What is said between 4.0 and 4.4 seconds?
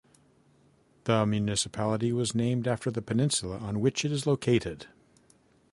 it is